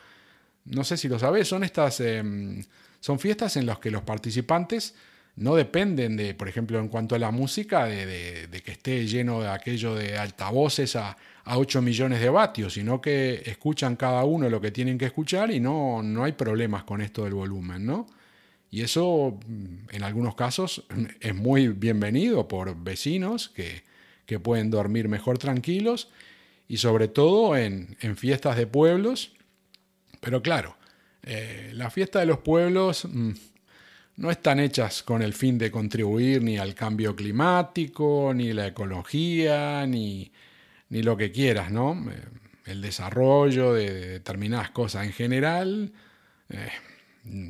[0.65, 2.63] no sé si lo sabés, son estas, em,
[2.99, 4.95] son fiestas en las que los participantes
[5.36, 9.49] no dependen de, por ejemplo, en cuanto a la música, de, que esté lleno de
[9.49, 14.62] aquello de altavoces a, a 8 millones de vatios, sino que escuchan cada uno lo
[14.62, 18.08] que tienen que escuchar y no, no hay problemas con esto del volumen, ¿no?
[18.73, 19.38] Y eso,
[19.91, 20.84] en algunos casos,
[21.19, 23.84] es muy bienvenido por vecinos que,
[24.41, 26.10] pueden dormir mejor tranquilos
[26.67, 29.32] y sobre todo en, fiestas de pueblos.
[30.24, 30.78] Pero claro,
[31.22, 33.32] eh, las fiestas de los pueblos mm,
[34.16, 39.86] no están hechas con el fin de contribuir ni al cambio climático, ni la ecología,
[39.86, 40.32] ni,
[40.90, 42.10] lo que quieras, ¿no?
[42.10, 42.22] Eh,
[42.68, 45.92] el desarrollo de determinadas cosas en general.
[46.50, 46.70] Eh,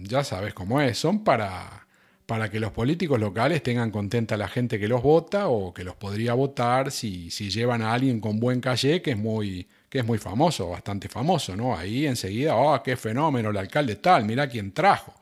[0.04, 1.86] ya sabes cómo es, son para,
[2.26, 5.84] para que los políticos locales tengan contenta a la gente que los vota o que
[5.84, 10.00] los podría votar si, si llevan a alguien con buen calle que es muy que
[10.00, 11.78] es muy famoso, bastante famoso, ¿no?
[11.78, 15.14] Ahí enseguida, oh, qué fenómeno, el alcalde tal, mira quién trajo.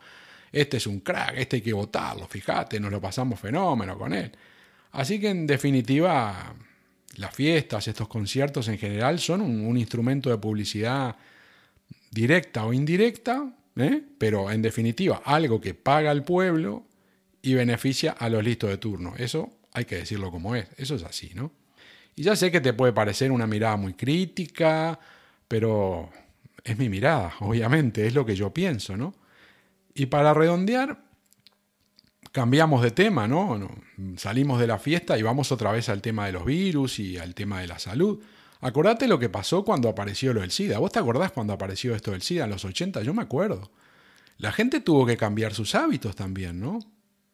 [0.50, 4.32] Este es un crack, este hay que votarlo, fíjate, nos lo pasamos fenómeno con él.
[4.92, 6.54] Así que en definitiva,
[7.16, 11.16] las fiestas, estos conciertos en general son un instrumento de publicidad
[12.10, 14.02] directa o indirecta ¿eh?
[14.16, 16.86] pero en definitiva, algo que paga el pueblo
[17.42, 19.12] y beneficia a los listos de turno.
[19.18, 21.52] Eso hay que decirlo como es, eso es así, ¿no?
[22.14, 24.98] Y ya sé que te puede parecer una mirada muy crítica,
[25.48, 26.10] pero
[26.64, 29.14] es mi mirada, obviamente, es lo que yo pienso, ¿no?
[29.94, 31.02] Y para redondear,
[32.32, 33.70] cambiamos de tema, ¿no?
[34.16, 37.34] Salimos de la fiesta y vamos otra vez al tema de los virus y al
[37.34, 38.22] tema de la salud.
[38.60, 40.78] Acordate lo que pasó cuando apareció lo del SIDA.
[40.78, 43.02] ¿Vos te acordás cuando apareció esto del SIDA en los 80?
[43.02, 43.70] Yo me acuerdo.
[44.38, 46.78] La gente tuvo que cambiar sus hábitos también, ¿no?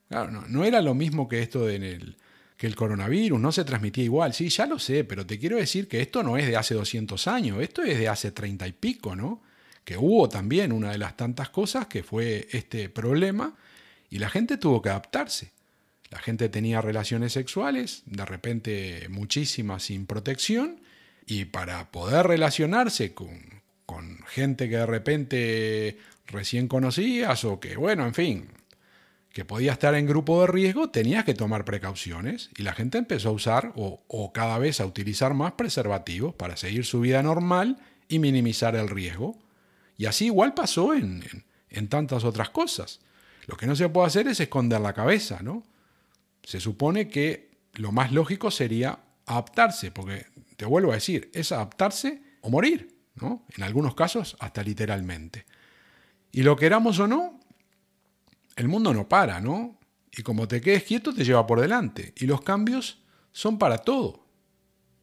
[0.08, 2.16] Claro, no, era lo mismo que esto de el,
[2.58, 4.34] que el coronavirus, no se transmitía igual.
[4.34, 7.28] Sí, ya lo sé, pero te quiero decir que esto no es de hace 200
[7.28, 9.40] años, esto es de hace 30 y pico, ¿no?
[9.84, 13.54] Que hubo también una de las tantas cosas que fue este problema
[14.10, 15.52] y la gente tuvo que adaptarse.
[16.10, 20.80] La gente tenía relaciones sexuales, de repente muchísimas sin protección,
[21.26, 23.58] y para poder relacionarse con,
[24.26, 28.48] gente que de repente recién conocías o que, bueno, en fin,
[29.38, 33.28] que podía estar en grupo de riesgo, tenías que tomar precauciones y la gente empezó
[33.28, 38.18] a usar o, cada vez a utilizar más preservativos para seguir su vida normal y
[38.18, 39.38] minimizar el riesgo.
[39.96, 41.22] Y así igual pasó en,
[41.70, 42.98] en, tantas otras cosas.
[43.46, 45.62] Lo que no se puede hacer es esconder la cabeza, ¿no?
[46.42, 52.22] Se supone que lo más lógico sería adaptarse, porque te vuelvo a decir, es adaptarse
[52.40, 53.46] o morir, ¿no?
[53.56, 55.46] En algunos casos hasta literalmente.
[56.32, 57.37] Y lo queramos o no,
[58.58, 59.78] el mundo no para, ¿no?
[60.10, 62.12] Y como te quedes quieto te lleva por delante.
[62.16, 64.26] Y los cambios son para todo.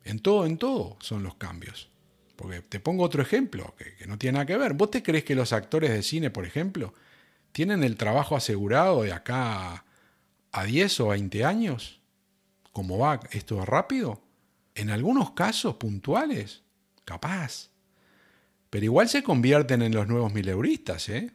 [0.03, 1.89] En todo, en todo son los cambios.
[2.35, 4.73] Porque te pongo otro ejemplo que, no tiene nada que ver.
[4.73, 6.93] ¿Vos te crees que los actores de cine, por ejemplo,
[7.53, 9.85] tienen el trabajo asegurado de acá
[10.51, 12.01] a 10 o 20 años?
[12.73, 14.21] ¿Cómo va esto rápido?
[14.75, 16.63] En algunos casos puntuales,
[17.05, 17.69] capaz.
[18.69, 21.31] Pero igual se convierten en los nuevos mileuristas, ¿eh?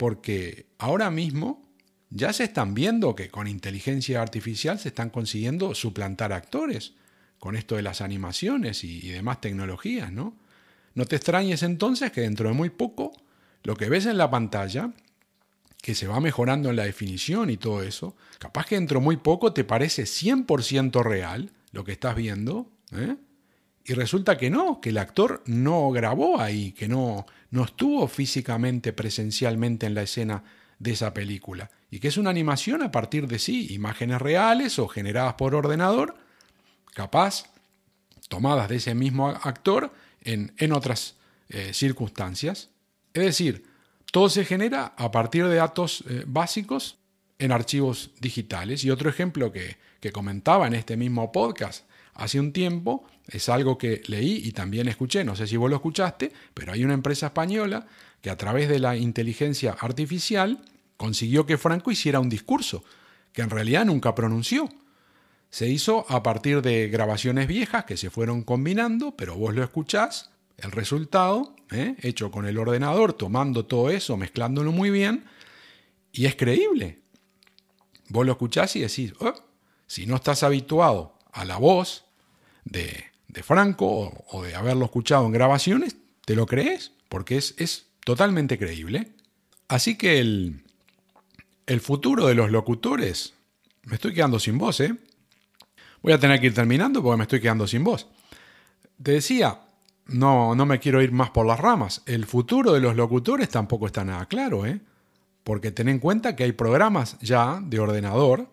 [0.00, 1.68] Porque ahora mismo
[2.08, 6.94] ya se están viendo que con inteligencia artificial se están consiguiendo suplantar actores
[7.38, 10.38] con esto de las animaciones y, demás tecnologías, ¿no?
[10.94, 13.12] No te extrañes entonces que dentro de muy poco
[13.62, 14.90] lo que ves en la pantalla,
[15.82, 19.18] que se va mejorando en la definición y todo eso, capaz que dentro de muy
[19.18, 23.16] poco te parece 100% real lo que estás viendo, ¿eh?
[23.90, 28.92] Y resulta que no, que el actor no grabó ahí, que no, no estuvo físicamente,
[28.92, 30.44] presencialmente en la escena
[30.78, 34.86] de esa película, y que es una animación a partir de sí, imágenes reales o
[34.86, 36.14] generadas por ordenador,
[36.94, 37.46] capaz
[38.28, 41.16] tomadas de ese mismo actor en, otras
[41.48, 42.70] eh, circunstancias.
[43.12, 43.64] Es decir,
[44.12, 46.98] todo se genera a partir de datos eh, básicos
[47.40, 48.84] en archivos digitales.
[48.84, 53.78] Y otro ejemplo que, que comentaba en este mismo podcast hace un tiempo, es algo
[53.78, 57.26] que leí y también escuché, no sé si vos lo escuchaste, pero hay una empresa
[57.26, 57.86] española
[58.20, 60.62] que a través de la inteligencia artificial
[60.96, 62.84] consiguió que Franco hiciera un discurso
[63.32, 64.68] que en realidad nunca pronunció.
[65.48, 70.30] Se hizo a partir de grabaciones viejas que se fueron combinando, pero vos lo escuchás,
[70.58, 71.96] el resultado, ¿eh?
[72.00, 75.24] hecho con el ordenador, tomando todo eso, mezclándolo muy bien,
[76.12, 77.00] y es creíble.
[78.08, 79.34] Vos lo escuchás y decís, oh,
[79.86, 82.04] si no estás habituado a la voz
[82.64, 83.09] de,
[83.42, 89.12] Franco o, de haberlo escuchado en grabaciones, te lo crees, porque es, es totalmente creíble.
[89.68, 90.64] Así que el,
[91.66, 93.34] el futuro de los locutores,
[93.84, 94.94] me estoy quedando sin voz, ¿eh?
[96.02, 98.06] Voy a tener que ir terminando porque me estoy quedando sin voz.
[99.02, 99.60] Te decía,
[100.06, 102.02] no, no me quiero ir más por las ramas.
[102.06, 104.80] El futuro de los locutores tampoco está nada claro, ¿eh?
[105.44, 108.48] Porque ten en cuenta que hay programas ya de ordenador,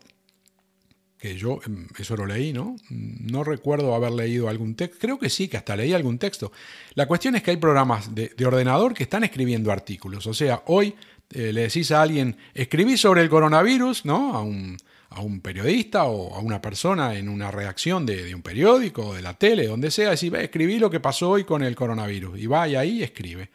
[1.18, 2.76] que yo em, eso lo leí, ¿no?
[2.90, 6.52] No recuerdo haber leído algún texto, creo que sí, que hasta leí algún texto.
[6.94, 10.28] La cuestión es que hay programas de, ordenador que están escribiendo artículos.
[10.28, 10.94] O sea, hoy
[11.32, 14.36] eh, le decís a alguien, escribí sobre el coronavirus, ¿no?
[14.36, 14.78] A un,
[15.10, 19.34] a un periodista o a una persona en una reacción de, un periódico, de la
[19.34, 22.40] tele, donde sea, decir, escribí lo que pasó hoy con el coronavirus.
[22.40, 23.50] Y va y ahí escribe.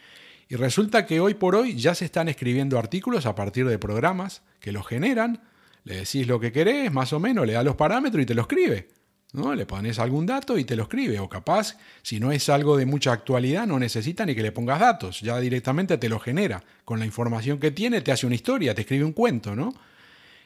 [0.49, 4.43] Y resulta que hoy por hoy ya se están escribiendo artículos a partir de programas
[4.61, 5.41] que los generan,
[5.85, 8.43] le decís lo que querés, más o menos, le da los parámetros y te lo
[8.43, 8.89] escribe.
[9.33, 9.55] ¿no?
[9.55, 11.19] Le pones algún dato y te lo escribe.
[11.19, 14.81] O capaz, si no es algo de mucha actualidad, no necesita ni que le pongas
[14.81, 15.21] datos.
[15.21, 16.63] Ya directamente te lo genera.
[16.85, 19.75] Con la información que tiene, te hace una historia, te escribe un cuento, ¿no?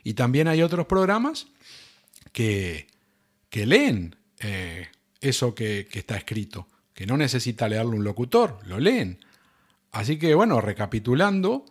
[0.04, 1.48] Y también hay otros programas
[2.32, 2.86] que,
[3.50, 4.88] que leen eh,
[5.20, 9.18] eso que, que está escrito, que no necesita leerlo un locutor, lo leen.
[9.90, 11.64] Así que bueno, recapitulando,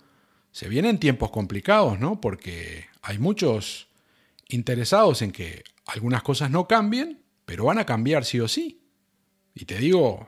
[0.52, 2.20] se vienen tiempos complicados, ¿no?
[2.20, 3.88] Porque hay muchos
[4.48, 8.82] interesados en que algunas cosas no cambien, pero van a cambiar sí o sí.
[9.54, 10.28] Y te digo,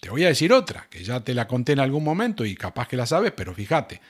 [0.00, 2.88] te voy a decir otra, que ya te la conté en algún momento y capaz
[2.88, 4.00] que la sabes, pero fíjate,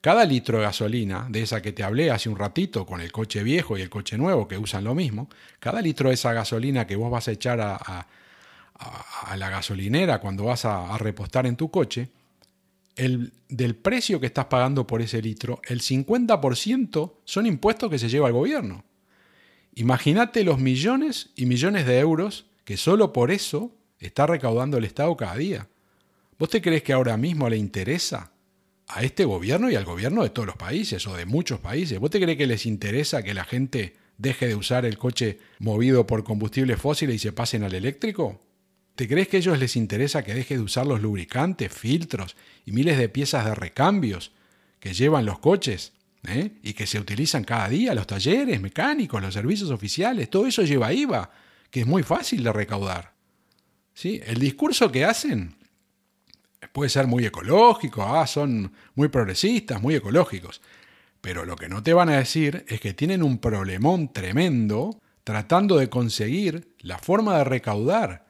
[0.00, 3.42] cada litro de gasolina, de esa que te hablé hace un ratito con el coche
[3.42, 6.96] viejo y el coche nuevo que usan lo mismo, cada litro de esa gasolina que
[6.96, 8.06] vos vas a echar a,
[9.36, 12.10] la gasolinera cuando vas a, repostar en tu coche,
[12.98, 18.08] el, del precio que estás pagando por ese litro, el 50% son impuestos que se
[18.08, 18.84] lleva el gobierno.
[19.74, 25.16] Imagínate los millones y millones de euros que solo por eso está recaudando el Estado
[25.16, 25.68] cada día.
[26.38, 28.32] ¿Vos te crees que ahora mismo le interesa
[28.88, 31.98] a este gobierno y al gobierno de todos los países o de muchos países.
[31.98, 36.06] ¿Vos te crees que les interesa que la gente deje de usar el coche movido
[36.06, 38.40] por combustibles fósiles y se pasen al eléctrico?
[38.98, 42.34] ¿Te crees que a ellos les interesa que deje de usar los lubricantes, filtros
[42.66, 44.32] y miles de piezas de recambios
[44.80, 45.92] que llevan los coches
[46.26, 46.50] eh?
[46.64, 50.28] y que se utilizan cada día, los talleres mecánicos, los servicios oficiales?
[50.28, 51.30] Todo eso lleva IVA,
[51.70, 53.12] que es muy fácil de recaudar.
[53.94, 54.20] ¿Sí?
[54.26, 55.54] El discurso que hacen
[56.72, 60.60] puede ser muy ecológico, ah, son muy progresistas, muy ecológicos.
[61.20, 65.76] Pero lo que no te van a decir es que tienen un problemón tremendo tratando
[65.76, 68.27] de conseguir la forma de recaudar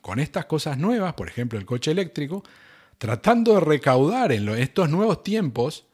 [0.00, 2.42] con, estas cosas nuevas, por ejemplo el coche eléctrico,
[2.96, 5.84] tratando de recaudar en estos nuevos tiempos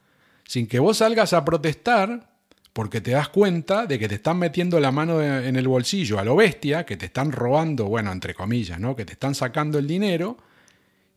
[0.46, 2.30] sin que vos salgas a protestar
[2.72, 6.24] porque te das cuenta de que te están metiendo la mano en el bolsillo a
[6.24, 8.94] lo bestia, que te están robando, bueno, entre comillas, ¿no?
[8.94, 10.38] que te están sacando el dinero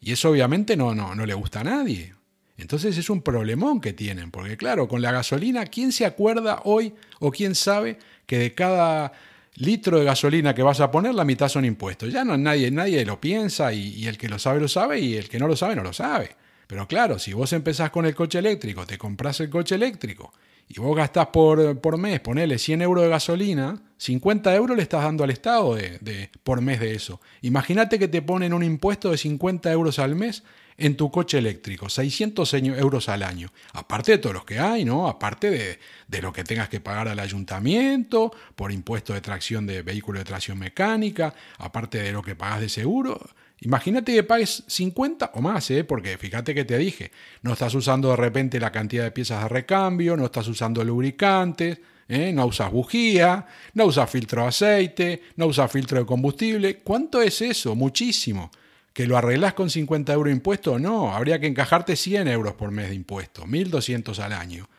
[0.01, 2.15] y eso obviamente no, no, no le gusta a nadie.
[2.57, 6.95] Entonces es un problemón que tienen, porque claro, con la gasolina, ¿quién se acuerda hoy
[7.19, 9.13] o quién sabe que de cada
[9.55, 12.11] litro de gasolina que vas a poner, la mitad son impuestos.
[12.11, 15.29] Ya no nadie, nadie lo piensa y, el que lo sabe lo sabe y el
[15.29, 16.35] que no lo sabe no lo sabe.
[16.67, 20.33] Pero claro, si vos empezás con el coche eléctrico, te compras el coche eléctrico
[20.67, 25.03] y vos gastás por, por mes, ponele 100 euros de gasolina, 50 euros le estás
[25.03, 27.21] dando al Estado de, por mes de eso.
[27.41, 30.43] Imagínate que te ponen un impuesto de 50 euros al mes
[30.77, 33.51] en tu coche eléctrico, 600 euros al año.
[33.73, 35.07] Aparte de todos los que hay, ¿no?
[35.07, 39.81] Aparte de, de lo que tengas que pagar al ayuntamiento por impuesto de tracción de
[39.81, 43.19] vehículo de tracción mecánica, aparte de lo que pagas de seguro.
[43.61, 45.83] Imagínate que pagues 50 o más, ¿eh?
[45.83, 47.11] porque fíjate que te dije,
[47.41, 51.79] no estás usando de repente la cantidad de piezas de recambio, no estás usando lubricantes,
[52.09, 52.33] ¿eh?
[52.33, 56.77] no usas bujía, no usas filtro de aceite, no usas filtro de combustible.
[56.79, 57.75] ¿Cuánto es eso?
[57.75, 58.51] Muchísimo.
[58.95, 60.79] ¿Que lo arreglás con 50 euros de impuesto?
[60.79, 64.69] No, habría que encajarte 100 euros por mes de impuesto, 1.200 al año.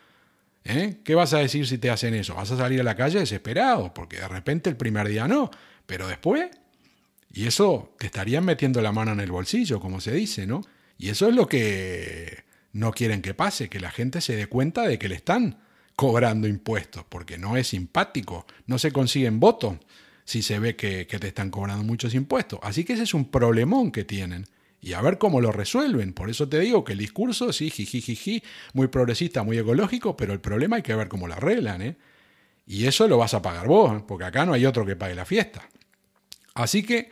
[0.65, 0.97] ¿Eh?
[1.03, 2.33] ¿Qué vas a decir si te hacen eso?
[2.33, 5.51] Vas a salir a la calle desesperado, porque de repente el primer día no,
[5.85, 6.49] pero después
[7.31, 10.61] y eso te estarían metiendo la mano en el bolsillo, como se dice, ¿no?
[10.97, 12.43] Y eso es lo que
[12.73, 15.59] no quieren que pase, que la gente se dé cuenta de que le están
[15.95, 19.77] cobrando impuestos, porque no es simpático, no se consiguen votos
[20.27, 22.59] si se ve que, te están cobrando muchos impuestos.
[22.61, 24.45] Así que ese es un problemón que tienen.
[24.81, 26.11] Y a ver cómo lo resuelven.
[26.11, 30.41] Por eso te digo que el discurso, sí, jiji, muy progresista, muy ecológico, pero el
[30.41, 31.95] problema hay que ver cómo lo arreglan, ¿eh?
[32.65, 34.03] Y eso lo vas a pagar vos, ¿eh?
[34.05, 35.69] porque acá no hay otro que pague la fiesta.
[36.55, 37.09] Así que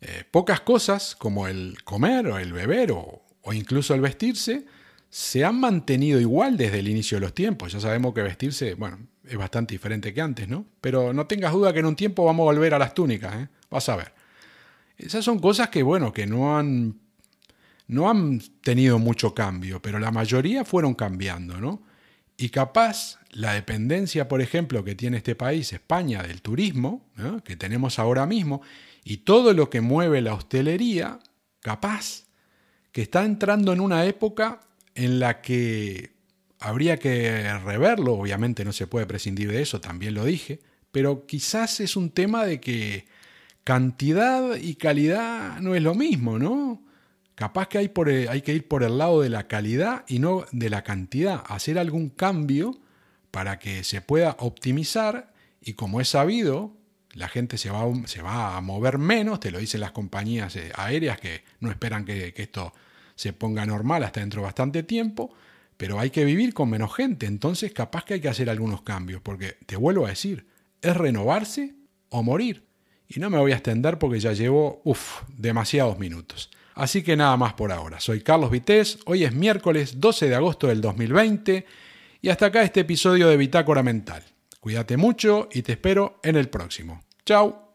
[0.00, 4.66] eh, pocas cosas como el comer o el beber o, incluso el vestirse
[5.10, 7.72] se han mantenido igual desde el inicio de los tiempos.
[7.72, 10.66] Ya sabemos que vestirse, bueno, es bastante diferente que antes, ¿no?
[10.80, 13.48] Pero no tengas duda que en un tiempo vamos a volver a las túnicas, ¿eh?
[13.70, 14.12] Vas a ver.
[14.98, 16.98] Esas son cosas que, bueno, que no han,
[17.86, 21.82] no han tenido mucho cambio, pero la mayoría fueron cambiando, ¿no?
[22.36, 27.08] Y capaz la dependencia, por ejemplo, que tiene este país, España, del turismo,
[27.44, 28.62] que tenemos ahora mismo,
[29.04, 31.18] y todo lo que mueve la hostelería,
[31.60, 32.24] capaz
[32.90, 34.60] que está entrando en una época
[34.94, 36.12] en la que
[36.62, 40.60] habría que reverlo, obviamente no se puede prescindir de eso, también lo dije,
[40.90, 43.06] pero quizás es un tema de que
[43.64, 46.82] cantidad y calidad no es lo mismo, ¿no?
[47.34, 50.44] Capaz que hay, por hay que ir por el lado de la calidad y no
[50.52, 52.78] de la cantidad, hacer algún cambio
[53.30, 56.76] para que se pueda optimizar y como es sabido,
[57.14, 60.72] la gente se va, se va a mover menos, te lo dicen las compañías eh,
[60.74, 62.72] aéreas que no esperan que, esto
[63.14, 65.32] se ponga normal hasta dentro de bastante tiempo,
[65.82, 69.20] pero hay que vivir con menos gente, entonces capaz que hay que hacer algunos cambios,
[69.20, 70.46] porque te vuelvo a decir,
[70.80, 71.74] es renovarse
[72.08, 72.68] o morir.
[73.08, 76.52] Y no me voy a extender porque ya llevo, uff, demasiados minutos.
[76.76, 77.98] Así que nada más por ahora.
[77.98, 81.66] Soy Carlos Vitéz, hoy es miércoles 12 de agosto del 2020
[82.20, 84.22] y hasta acá este episodio de Bitácora Mental.
[84.60, 87.02] Cuídate mucho y te espero en el próximo.
[87.26, 87.74] Chao.